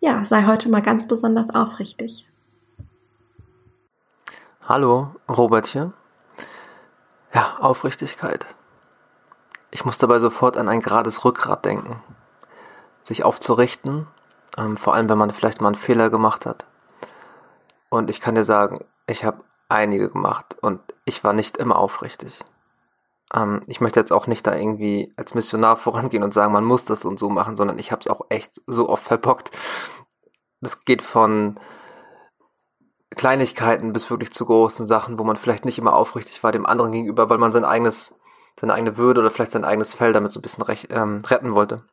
ja, 0.00 0.25
sei 0.25 0.44
heute 0.47 0.68
mal 0.68 0.82
ganz 0.82 1.09
besonders 1.09 1.54
aufrichtig. 1.54 2.28
Hallo, 4.68 5.14
Robert 5.28 5.66
hier. 5.66 5.92
Ja, 7.35 7.56
Aufrichtigkeit. 7.59 8.47
Ich 9.73 9.85
muss 9.85 9.99
dabei 9.99 10.21
sofort 10.21 10.56
an 10.56 10.68
ein 10.68 10.80
gerades 10.80 11.25
Rückgrat 11.25 11.64
denken. 11.64 12.00
Sich 13.02 13.25
aufzurichten, 13.25 14.06
ähm, 14.56 14.76
vor 14.76 14.94
allem 14.94 15.09
wenn 15.09 15.18
man 15.18 15.32
vielleicht 15.32 15.61
mal 15.61 15.68
einen 15.68 15.76
Fehler 15.76 16.11
gemacht 16.11 16.47
hat. 16.47 16.66
Und 17.88 18.09
ich 18.09 18.21
kann 18.21 18.37
dir 18.37 18.44
sagen, 18.44 18.85
ich 19.06 19.25
habe 19.25 19.42
einige 19.68 20.11
gemacht 20.11 20.56
und 20.61 20.80
ich 21.04 21.25
war 21.25 21.32
nicht 21.32 21.56
immer 21.56 21.76
aufrichtig. 21.76 22.38
Ähm, 23.34 23.62
ich 23.66 23.80
möchte 23.80 24.00
jetzt 24.00 24.12
auch 24.12 24.26
nicht 24.26 24.46
da 24.46 24.54
irgendwie 24.54 25.12
als 25.16 25.34
Missionar 25.34 25.76
vorangehen 25.78 26.22
und 26.22 26.34
sagen, 26.34 26.52
man 26.52 26.64
muss 26.64 26.84
das 26.84 27.04
und 27.04 27.18
so 27.18 27.30
machen, 27.30 27.56
sondern 27.56 27.78
ich 27.78 27.92
habe 27.92 28.00
es 28.00 28.08
auch 28.08 28.26
echt 28.28 28.60
so 28.66 28.88
oft 28.88 29.04
verbockt. 29.04 29.50
Das 30.60 30.84
geht 30.84 31.02
von 31.02 31.58
Kleinigkeiten 33.10 33.92
bis 33.92 34.10
wirklich 34.10 34.32
zu 34.32 34.46
großen 34.46 34.86
Sachen, 34.86 35.18
wo 35.18 35.24
man 35.24 35.36
vielleicht 35.36 35.64
nicht 35.64 35.78
immer 35.78 35.94
aufrichtig 35.94 36.42
war 36.42 36.52
dem 36.52 36.66
anderen 36.66 36.92
gegenüber, 36.92 37.28
weil 37.28 37.38
man 37.38 37.52
sein 37.52 37.64
eigenes, 37.64 38.14
seine 38.58 38.74
eigene 38.74 38.96
Würde 38.96 39.20
oder 39.20 39.30
vielleicht 39.30 39.50
sein 39.52 39.64
eigenes 39.64 39.94
Fell 39.94 40.12
damit 40.12 40.32
so 40.32 40.38
ein 40.38 40.42
bisschen 40.42 40.62
rech, 40.62 40.88
ähm, 40.90 41.22
retten 41.24 41.54
wollte. 41.54 41.84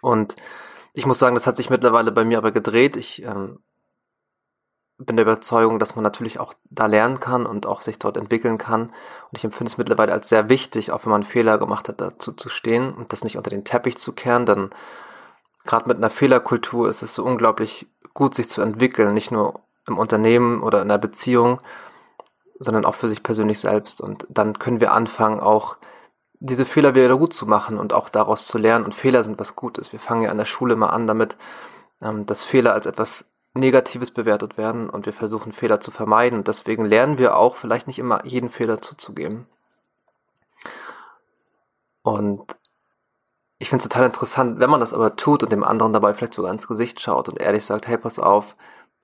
Und 0.00 0.36
ich 0.92 1.06
muss 1.06 1.18
sagen, 1.18 1.34
das 1.34 1.46
hat 1.46 1.56
sich 1.56 1.70
mittlerweile 1.70 2.12
bei 2.12 2.24
mir 2.24 2.38
aber 2.38 2.52
gedreht. 2.52 2.96
Ich 2.96 3.22
ähm, 3.22 3.58
bin 4.98 5.16
der 5.16 5.24
Überzeugung, 5.24 5.78
dass 5.78 5.94
man 5.94 6.02
natürlich 6.02 6.40
auch 6.40 6.54
da 6.70 6.86
lernen 6.86 7.20
kann 7.20 7.46
und 7.46 7.66
auch 7.66 7.82
sich 7.82 7.98
dort 8.00 8.16
entwickeln 8.16 8.58
kann. 8.58 8.82
Und 8.82 9.38
ich 9.38 9.44
empfinde 9.44 9.70
es 9.70 9.78
mittlerweile 9.78 10.12
als 10.12 10.28
sehr 10.28 10.48
wichtig, 10.48 10.90
auch 10.90 11.04
wenn 11.04 11.10
man 11.10 11.22
einen 11.22 11.30
Fehler 11.30 11.56
gemacht 11.58 11.88
hat, 11.88 12.00
dazu 12.00 12.32
zu 12.32 12.48
stehen 12.48 12.92
und 12.92 13.12
das 13.12 13.22
nicht 13.22 13.36
unter 13.36 13.50
den 13.50 13.64
Teppich 13.64 13.96
zu 13.96 14.12
kehren. 14.12 14.44
Denn 14.44 14.70
gerade 15.64 15.88
mit 15.88 15.98
einer 15.98 16.10
Fehlerkultur 16.10 16.88
ist 16.88 17.02
es 17.02 17.14
so 17.14 17.24
unglaublich 17.24 17.86
gut, 18.12 18.34
sich 18.34 18.48
zu 18.48 18.60
entwickeln, 18.60 19.14
nicht 19.14 19.30
nur 19.30 19.60
im 19.86 19.98
Unternehmen 19.98 20.62
oder 20.62 20.82
in 20.82 20.88
der 20.88 20.98
Beziehung, 20.98 21.60
sondern 22.58 22.84
auch 22.84 22.96
für 22.96 23.08
sich 23.08 23.22
persönlich 23.22 23.60
selbst. 23.60 24.00
Und 24.00 24.26
dann 24.28 24.58
können 24.58 24.80
wir 24.80 24.92
anfangen, 24.92 25.38
auch 25.38 25.76
diese 26.40 26.64
Fehler 26.64 26.96
wieder 26.96 27.16
gut 27.16 27.32
zu 27.32 27.46
machen 27.46 27.78
und 27.78 27.92
auch 27.92 28.08
daraus 28.08 28.46
zu 28.46 28.58
lernen. 28.58 28.84
Und 28.84 28.96
Fehler 28.96 29.22
sind 29.22 29.38
was 29.38 29.54
Gutes. 29.54 29.92
Wir 29.92 30.00
fangen 30.00 30.22
ja 30.22 30.30
an 30.30 30.38
der 30.38 30.44
Schule 30.44 30.74
mal 30.74 30.88
an 30.88 31.06
damit, 31.06 31.36
ähm, 32.02 32.26
dass 32.26 32.42
Fehler 32.42 32.72
als 32.72 32.86
etwas 32.86 33.24
Negatives 33.58 34.10
bewertet 34.10 34.56
werden 34.56 34.90
und 34.90 35.06
wir 35.06 35.12
versuchen 35.12 35.52
Fehler 35.52 35.80
zu 35.80 35.90
vermeiden. 35.90 36.38
Und 36.38 36.48
deswegen 36.48 36.84
lernen 36.84 37.18
wir 37.18 37.36
auch 37.36 37.56
vielleicht 37.56 37.86
nicht 37.86 37.98
immer 37.98 38.24
jeden 38.24 38.50
Fehler 38.50 38.80
zuzugeben. 38.80 39.46
Und 42.02 42.56
ich 43.58 43.68
finde 43.68 43.82
es 43.82 43.88
total 43.88 44.06
interessant, 44.06 44.60
wenn 44.60 44.70
man 44.70 44.80
das 44.80 44.94
aber 44.94 45.16
tut 45.16 45.42
und 45.42 45.52
dem 45.52 45.64
anderen 45.64 45.92
dabei 45.92 46.14
vielleicht 46.14 46.34
sogar 46.34 46.52
ins 46.52 46.68
Gesicht 46.68 47.00
schaut 47.00 47.28
und 47.28 47.40
ehrlich 47.40 47.64
sagt, 47.64 47.88
hey, 47.88 47.98
pass 47.98 48.18
auf, 48.18 48.54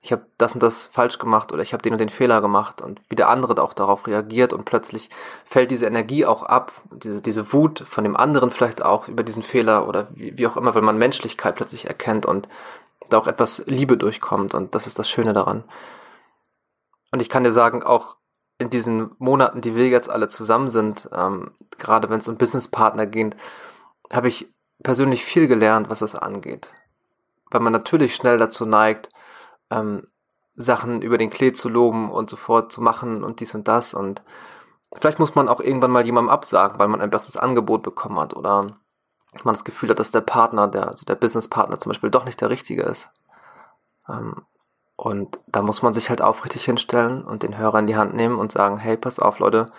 ich 0.01 0.11
habe 0.11 0.27
das 0.37 0.53
und 0.53 0.61
das 0.61 0.85
falsch 0.85 1.17
gemacht 1.17 1.51
oder 1.51 1.63
ich 1.63 1.73
habe 1.73 1.81
den 1.81 1.93
und 1.93 1.99
den 1.99 2.09
Fehler 2.09 2.39
gemacht 2.39 2.81
und 2.81 3.01
wie 3.09 3.15
der 3.15 3.29
andere 3.29 3.61
auch 3.61 3.73
darauf 3.73 4.05
reagiert 4.05 4.53
und 4.53 4.63
plötzlich 4.63 5.09
fällt 5.45 5.71
diese 5.71 5.87
Energie 5.87 6.25
auch 6.25 6.43
ab, 6.43 6.71
diese, 6.91 7.21
diese 7.21 7.51
Wut 7.53 7.79
von 7.79 8.03
dem 8.03 8.15
anderen 8.15 8.51
vielleicht 8.51 8.85
auch 8.85 9.07
über 9.07 9.23
diesen 9.23 9.41
Fehler 9.41 9.87
oder 9.87 10.07
wie, 10.13 10.37
wie 10.37 10.45
auch 10.47 10.57
immer, 10.57 10.75
weil 10.75 10.83
man 10.83 10.97
Menschlichkeit 10.97 11.55
plötzlich 11.55 11.87
erkennt 11.87 12.25
und 12.25 12.47
da 13.09 13.17
auch 13.17 13.27
etwas 13.27 13.63
Liebe 13.65 13.97
durchkommt 13.97 14.53
und 14.53 14.75
das 14.75 14.87
ist 14.87 14.99
das 14.99 15.09
Schöne 15.09 15.33
daran. 15.33 15.63
Und 17.11 17.21
ich 17.21 17.29
kann 17.29 17.43
dir 17.43 17.51
sagen, 17.51 17.83
auch 17.83 18.17
in 18.57 18.69
diesen 18.69 19.11
Monaten, 19.17 19.61
die 19.61 19.75
wir 19.75 19.89
jetzt 19.89 20.09
alle 20.09 20.27
zusammen 20.27 20.69
sind, 20.69 21.09
ähm, 21.13 21.51
gerade 21.77 22.09
wenn 22.09 22.19
es 22.19 22.27
um 22.27 22.37
Businesspartner 22.37 23.05
geht, 23.05 23.35
habe 24.11 24.27
ich 24.27 24.47
persönlich 24.83 25.23
viel 25.23 25.47
gelernt, 25.47 25.89
was 25.89 25.99
das 25.99 26.15
angeht. 26.15 26.73
Weil 27.51 27.61
man 27.61 27.73
natürlich 27.73 28.15
schnell 28.15 28.37
dazu 28.37 28.65
neigt, 28.65 29.09
ähm, 29.69 30.03
Sachen 30.55 31.01
über 31.01 31.17
den 31.17 31.29
Klee 31.29 31.53
zu 31.53 31.69
loben 31.69 32.09
und 32.09 32.29
sofort 32.29 32.71
zu 32.71 32.81
machen 32.81 33.23
und 33.23 33.39
dies 33.39 33.55
und 33.55 33.67
das. 33.67 33.93
Und 33.93 34.23
vielleicht 34.97 35.19
muss 35.19 35.35
man 35.35 35.49
auch 35.49 35.59
irgendwann 35.59 35.91
mal 35.91 36.05
jemandem 36.05 36.29
absagen, 36.29 36.79
weil 36.79 36.87
man 36.87 37.01
ein 37.01 37.09
besseres 37.09 37.37
Angebot 37.37 37.83
bekommen 37.83 38.19
hat 38.19 38.35
oder 38.35 38.79
man 39.43 39.53
das 39.53 39.63
Gefühl 39.63 39.89
hat, 39.89 39.99
dass 39.99 40.11
der 40.11 40.21
Partner, 40.21 40.67
der, 40.67 40.87
also 40.87 41.05
der 41.05 41.15
Businesspartner 41.15 41.77
zum 41.77 41.89
Beispiel 41.91 42.09
doch 42.09 42.25
nicht 42.25 42.39
der 42.41 42.49
richtige 42.49 42.83
ist. 42.83 43.09
Ähm, 44.07 44.45
und 44.97 45.39
da 45.47 45.61
muss 45.61 45.81
man 45.81 45.93
sich 45.93 46.09
halt 46.09 46.21
aufrichtig 46.21 46.63
hinstellen 46.63 47.23
und 47.23 47.43
den 47.43 47.57
Hörer 47.57 47.79
in 47.79 47.87
die 47.87 47.97
Hand 47.97 48.13
nehmen 48.13 48.39
und 48.39 48.51
sagen, 48.51 48.77
hey, 48.77 48.95
pass 48.95 49.19
auf, 49.19 49.39
Leute, 49.39 49.71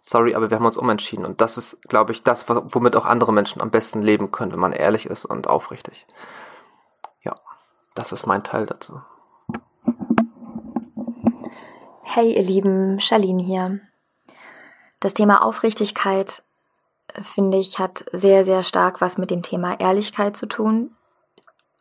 sorry, 0.00 0.34
aber 0.34 0.50
wir 0.50 0.56
haben 0.56 0.66
uns 0.66 0.76
umentschieden. 0.76 1.24
Und 1.24 1.40
das 1.40 1.56
ist, 1.56 1.80
glaube 1.82 2.12
ich, 2.12 2.24
das, 2.24 2.48
womit 2.48 2.96
auch 2.96 3.04
andere 3.04 3.32
Menschen 3.32 3.62
am 3.62 3.70
besten 3.70 4.02
leben 4.02 4.32
können, 4.32 4.52
wenn 4.52 4.58
man 4.58 4.72
ehrlich 4.72 5.06
ist 5.06 5.24
und 5.24 5.46
aufrichtig. 5.46 6.06
Ja, 7.22 7.36
das 7.94 8.10
ist 8.10 8.26
mein 8.26 8.42
Teil 8.42 8.66
dazu. 8.66 9.00
Hey, 12.02 12.34
ihr 12.36 12.42
Lieben, 12.42 13.00
Charlene 13.00 13.42
hier. 13.42 13.80
Das 15.00 15.14
Thema 15.14 15.42
Aufrichtigkeit 15.42 16.43
finde 17.22 17.58
ich, 17.58 17.78
hat 17.78 18.04
sehr, 18.12 18.44
sehr 18.44 18.62
stark 18.62 19.00
was 19.00 19.18
mit 19.18 19.30
dem 19.30 19.42
Thema 19.42 19.78
Ehrlichkeit 19.78 20.36
zu 20.36 20.46
tun. 20.46 20.96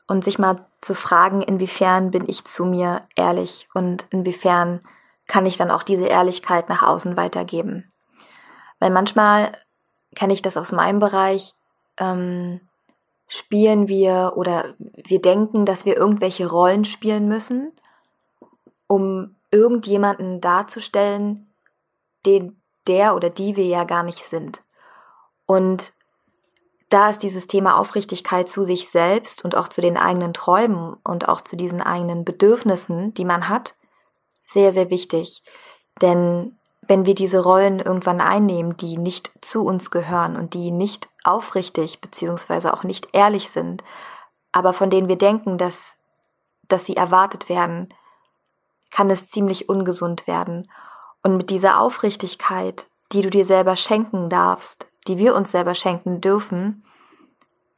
Und 0.08 0.24
sich 0.24 0.38
mal 0.38 0.66
zu 0.82 0.96
fragen, 0.96 1.42
inwiefern 1.42 2.12
bin 2.12 2.28
ich 2.28 2.44
zu 2.44 2.66
mir 2.66 3.08
ehrlich 3.16 3.70
und 3.74 4.06
inwiefern 4.10 4.82
kann 5.28 5.46
ich 5.46 5.56
dann 5.56 5.72
auch 5.72 5.84
diese 5.84 6.06
Ehrlichkeit 6.06 6.68
nach 6.68 6.84
außen 6.84 7.16
weitergeben. 7.16 7.88
Weil 8.80 8.92
manchmal 8.92 9.54
kenne 10.14 10.34
ich 10.34 10.42
das 10.42 10.58
aus 10.58 10.74
meinem 10.74 11.00
Bereich, 11.00 11.56
ähm, 11.98 12.60
spielen 13.28 13.88
wir 13.88 14.34
oder 14.36 14.76
wir 14.80 15.22
denken, 15.22 15.66
dass 15.66 15.86
wir 15.86 15.96
irgendwelche 15.96 16.50
Rollen 16.50 16.84
spielen 16.84 17.28
müssen, 17.28 17.72
um 18.88 19.36
irgendjemanden 19.52 20.42
darzustellen, 20.42 21.48
den 22.26 22.62
der 22.88 23.16
oder 23.16 23.30
die 23.30 23.56
wir 23.56 23.66
ja 23.66 23.86
gar 23.86 24.04
nicht 24.04 24.24
sind. 24.26 24.62
Und 25.54 25.94
da 26.90 27.12
ist 27.12 27.22
dieses 27.22 27.46
Thema 27.46 27.78
Aufrichtigkeit 27.78 28.50
zu 28.50 28.64
sich 28.64 28.90
selbst 28.90 29.46
und 29.46 29.56
auch 29.56 29.68
zu 29.68 29.82
den 29.82 29.98
eigenen 29.98 30.34
Träumen 30.34 30.96
und 31.04 31.30
auch 31.30 31.42
zu 31.42 31.56
diesen 31.56 31.80
eigenen 31.80 32.26
Bedürfnissen, 32.26 33.14
die 33.14 33.24
man 33.24 33.50
hat, 33.50 33.76
sehr, 34.48 34.72
sehr 34.72 34.90
wichtig. 34.90 35.44
Denn 36.02 36.58
wenn 36.82 37.06
wir 37.06 37.14
diese 37.14 37.44
Rollen 37.44 37.80
irgendwann 37.80 38.20
einnehmen, 38.20 38.78
die 38.78 38.98
nicht 38.98 39.32
zu 39.42 39.64
uns 39.64 39.92
gehören 39.92 40.38
und 40.38 40.56
die 40.56 40.72
nicht 40.72 41.08
aufrichtig 41.24 42.02
beziehungsweise 42.02 42.74
auch 42.74 42.84
nicht 42.84 43.10
ehrlich 43.14 43.52
sind, 43.52 43.84
aber 44.52 44.74
von 44.74 44.90
denen 44.90 45.08
wir 45.08 45.20
denken, 45.20 45.60
dass, 45.60 45.98
dass 46.68 46.88
sie 46.88 46.98
erwartet 46.98 47.48
werden, 47.48 47.94
kann 48.90 49.12
es 49.12 49.30
ziemlich 49.30 49.70
ungesund 49.70 50.26
werden. 50.26 50.68
Und 51.22 51.38
mit 51.38 51.52
dieser 51.52 51.80
Aufrichtigkeit, 51.80 52.88
die 53.12 53.22
du 53.22 53.30
dir 53.30 53.46
selber 53.46 53.76
schenken 53.76 54.30
darfst, 54.30 54.88
die 55.04 55.18
wir 55.18 55.36
uns 55.36 55.52
selber 55.52 55.76
schenken 55.76 56.22
dürfen, 56.22 56.84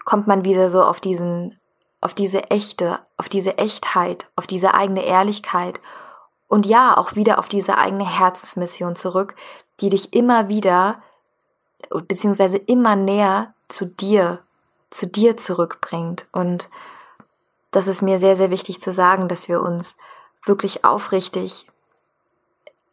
kommt 0.04 0.28
man 0.28 0.46
wieder 0.46 0.70
so 0.70 0.84
auf 0.84 1.00
diesen, 1.00 1.60
auf 2.02 2.14
diese 2.14 2.52
echte, 2.52 3.00
auf 3.18 3.30
diese 3.30 3.58
Echtheit, 3.58 4.30
auf 4.36 4.48
diese 4.48 4.74
eigene 4.74 5.04
Ehrlichkeit 5.04 5.80
und 6.48 6.66
ja, 6.66 6.96
auch 6.96 7.16
wieder 7.16 7.40
auf 7.40 7.50
diese 7.50 7.78
eigene 7.78 8.08
Herzensmission 8.08 8.96
zurück, 8.96 9.36
die 9.82 9.90
dich 9.90 10.14
immer 10.14 10.48
wieder, 10.48 11.02
beziehungsweise 12.08 12.58
immer 12.58 12.96
näher 12.96 13.54
zu 13.68 13.86
dir, 13.86 14.40
zu 14.90 15.08
dir 15.08 15.38
zurückbringt. 15.38 16.28
Und 16.32 16.70
das 17.72 17.88
ist 17.88 18.02
mir 18.02 18.20
sehr, 18.20 18.36
sehr 18.36 18.52
wichtig 18.52 18.80
zu 18.80 18.94
sagen, 18.94 19.28
dass 19.28 19.50
wir 19.50 19.62
uns 19.62 19.98
wirklich 20.46 20.86
aufrichtig 20.86 21.68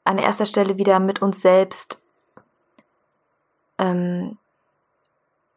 an 0.05 0.19
erster 0.19 0.47
Stelle 0.47 0.79
wieder 0.79 0.99
mit 0.99 1.23
uns 1.23 1.41
selbst 1.41 2.02
ähm, 3.83 4.39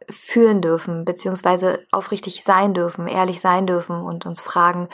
fühlen 0.10 0.62
dürfen, 0.62 1.06
beziehungsweise 1.06 1.86
aufrichtig 1.92 2.44
sein 2.44 2.74
dürfen, 2.74 3.08
ehrlich 3.08 3.40
sein 3.40 3.68
dürfen 3.68 4.02
und 4.02 4.26
uns 4.26 4.42
fragen, 4.42 4.90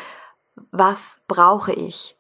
was 0.72 1.22
brauche 1.28 1.72
ich? 1.72 2.18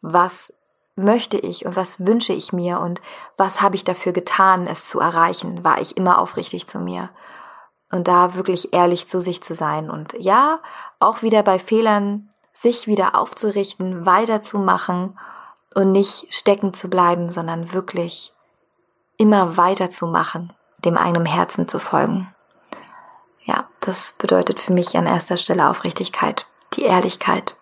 Was 0.00 0.52
möchte 0.96 1.36
ich 1.38 1.66
und 1.66 1.76
was 1.76 2.04
wünsche 2.04 2.32
ich 2.32 2.52
mir 2.52 2.80
und 2.80 3.02
was 3.36 3.60
habe 3.60 3.74
ich 3.74 3.84
dafür 3.84 4.12
getan, 4.12 4.66
es 4.66 4.86
zu 4.86 5.00
erreichen? 5.00 5.64
War 5.64 5.80
ich 5.80 5.96
immer 5.96 6.18
aufrichtig 6.18 6.66
zu 6.66 6.78
mir? 6.78 7.10
Und 7.90 8.08
da 8.08 8.34
wirklich 8.34 8.72
ehrlich 8.72 9.08
zu 9.08 9.20
sich 9.20 9.42
zu 9.42 9.54
sein 9.54 9.90
und 9.90 10.14
ja, 10.18 10.60
auch 10.98 11.22
wieder 11.22 11.42
bei 11.42 11.58
Fehlern 11.58 12.30
sich 12.52 12.86
wieder 12.86 13.16
aufzurichten, 13.16 14.06
weiterzumachen 14.06 15.18
und 15.74 15.92
nicht 15.92 16.32
stecken 16.32 16.72
zu 16.72 16.88
bleiben, 16.88 17.30
sondern 17.30 17.72
wirklich 17.72 18.33
immer 19.16 19.56
weiterzumachen, 19.56 20.52
dem 20.84 20.96
eigenen 20.96 21.26
Herzen 21.26 21.68
zu 21.68 21.78
folgen. 21.78 22.28
Ja, 23.44 23.68
das 23.80 24.14
bedeutet 24.18 24.60
für 24.60 24.72
mich 24.72 24.96
an 24.96 25.06
erster 25.06 25.36
Stelle 25.36 25.68
Aufrichtigkeit, 25.68 26.46
die 26.76 26.82
Ehrlichkeit. 26.82 27.56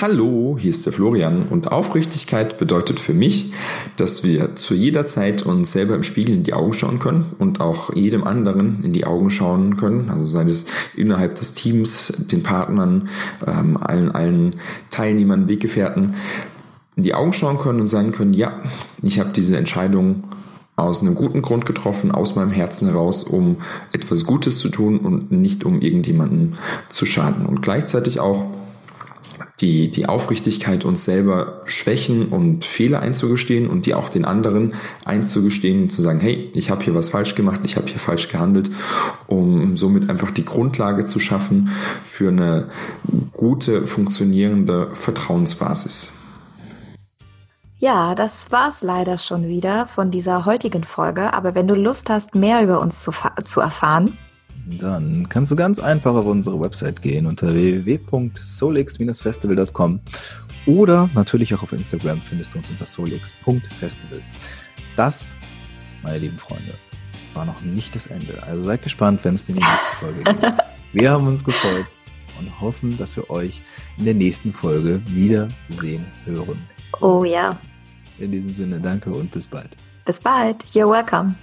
Hallo, 0.00 0.56
hier 0.58 0.70
ist 0.70 0.86
der 0.86 0.94
Florian 0.94 1.42
und 1.50 1.70
Aufrichtigkeit 1.70 2.58
bedeutet 2.58 2.98
für 2.98 3.12
mich, 3.12 3.52
dass 3.98 4.24
wir 4.24 4.56
zu 4.56 4.72
jeder 4.72 5.04
Zeit 5.04 5.42
uns 5.42 5.72
selber 5.72 5.94
im 5.94 6.04
Spiegel 6.04 6.36
in 6.36 6.42
die 6.42 6.54
Augen 6.54 6.72
schauen 6.72 7.00
können 7.00 7.34
und 7.38 7.60
auch 7.60 7.94
jedem 7.94 8.24
anderen 8.24 8.82
in 8.82 8.94
die 8.94 9.04
Augen 9.04 9.28
schauen 9.28 9.76
können, 9.76 10.08
also 10.08 10.24
sei 10.24 10.44
es 10.44 10.68
innerhalb 10.96 11.34
des 11.34 11.52
Teams, 11.52 12.14
den 12.16 12.42
Partnern, 12.42 13.10
ähm, 13.46 13.76
allen, 13.76 14.10
allen 14.10 14.60
Teilnehmern, 14.90 15.50
Weggefährten, 15.50 16.14
in 16.96 17.02
die 17.02 17.14
Augen 17.14 17.32
schauen 17.32 17.58
können 17.58 17.80
und 17.80 17.86
sagen 17.86 18.12
können, 18.12 18.34
ja, 18.34 18.60
ich 19.02 19.20
habe 19.20 19.30
diese 19.30 19.56
Entscheidung 19.56 20.24
aus 20.76 21.02
einem 21.02 21.14
guten 21.14 21.42
Grund 21.42 21.66
getroffen, 21.66 22.10
aus 22.10 22.36
meinem 22.36 22.50
Herzen 22.50 22.88
heraus, 22.88 23.24
um 23.24 23.58
etwas 23.92 24.24
Gutes 24.24 24.58
zu 24.58 24.68
tun 24.70 24.98
und 24.98 25.30
nicht 25.30 25.64
um 25.64 25.80
irgendjemanden 25.80 26.56
zu 26.88 27.06
schaden. 27.06 27.46
Und 27.46 27.60
gleichzeitig 27.62 28.18
auch 28.20 28.46
die, 29.60 29.90
die 29.90 30.06
Aufrichtigkeit, 30.06 30.84
uns 30.84 31.04
selber 31.04 31.62
Schwächen 31.66 32.28
und 32.28 32.64
Fehler 32.64 33.00
einzugestehen 33.00 33.68
und 33.68 33.84
die 33.84 33.94
auch 33.94 34.08
den 34.08 34.24
anderen 34.24 34.74
einzugestehen 35.04 35.82
und 35.84 35.92
zu 35.92 36.00
sagen, 36.00 36.18
hey, 36.18 36.50
ich 36.54 36.70
habe 36.70 36.82
hier 36.82 36.94
was 36.94 37.10
falsch 37.10 37.34
gemacht, 37.34 37.60
ich 37.64 37.76
habe 37.76 37.86
hier 37.86 37.98
falsch 37.98 38.28
gehandelt, 38.28 38.70
um 39.26 39.76
somit 39.76 40.08
einfach 40.08 40.30
die 40.30 40.44
Grundlage 40.44 41.04
zu 41.04 41.18
schaffen 41.18 41.70
für 42.04 42.28
eine 42.28 42.68
gute, 43.32 43.86
funktionierende 43.86 44.88
Vertrauensbasis. 44.94 46.19
Ja, 47.80 48.14
das 48.14 48.52
war's 48.52 48.82
leider 48.82 49.16
schon 49.16 49.48
wieder 49.48 49.86
von 49.86 50.10
dieser 50.10 50.44
heutigen 50.44 50.84
Folge. 50.84 51.32
Aber 51.32 51.54
wenn 51.54 51.66
du 51.66 51.74
Lust 51.74 52.10
hast, 52.10 52.34
mehr 52.34 52.62
über 52.62 52.78
uns 52.78 53.02
zu, 53.02 53.10
zu 53.42 53.60
erfahren, 53.60 54.18
dann 54.78 55.26
kannst 55.30 55.50
du 55.50 55.56
ganz 55.56 55.78
einfach 55.78 56.14
auf 56.14 56.26
unsere 56.26 56.60
Website 56.60 57.00
gehen 57.00 57.24
unter 57.26 57.54
www.solix-festival.com 57.54 60.00
oder 60.66 61.08
natürlich 61.14 61.54
auch 61.54 61.62
auf 61.62 61.72
Instagram 61.72 62.20
findest 62.20 62.52
du 62.52 62.58
uns 62.58 62.68
unter 62.68 62.84
solix.festival. 62.84 64.20
Das, 64.94 65.38
meine 66.02 66.18
lieben 66.18 66.36
Freunde, 66.36 66.74
war 67.32 67.46
noch 67.46 67.62
nicht 67.62 67.96
das 67.96 68.08
Ende. 68.08 68.42
Also 68.42 68.64
seid 68.64 68.82
gespannt, 68.82 69.24
wenn 69.24 69.36
es 69.36 69.48
in 69.48 69.54
die 69.54 69.62
nächste 69.62 69.96
Folge 69.96 70.22
geht. 70.22 70.52
Wir 70.92 71.12
haben 71.12 71.26
uns 71.26 71.42
gefreut 71.42 71.86
und 72.38 72.60
hoffen, 72.60 72.98
dass 72.98 73.16
wir 73.16 73.30
euch 73.30 73.62
in 73.96 74.04
der 74.04 74.12
nächsten 74.14 74.52
Folge 74.52 75.00
wiedersehen 75.06 76.04
hören. 76.26 76.62
Oh 77.00 77.24
ja. 77.24 77.58
In 78.20 78.32
diesem 78.32 78.52
Sinne, 78.52 78.78
danke 78.80 79.10
und 79.10 79.30
bis 79.32 79.46
bald. 79.46 79.70
Bis 80.04 80.20
bald. 80.20 80.62
You're 80.74 80.90
welcome. 80.90 81.36